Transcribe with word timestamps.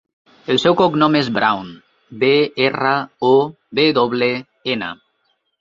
El 0.53 0.59
seu 0.61 0.77
cognom 0.79 1.17
és 1.19 1.29
Brown: 1.35 1.69
be, 2.23 2.31
erra, 2.71 2.97
o, 3.33 3.37
ve 3.81 3.89
doble, 4.03 4.35
ena. 4.77 4.95